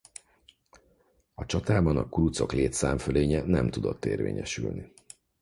A 1.35 1.45
csatában 1.45 1.97
a 1.97 2.09
kurucok 2.09 2.51
létszámfölénye 2.53 3.43
nem 3.43 3.69
tudott 3.69 4.05
érvényesülni. 4.05 4.91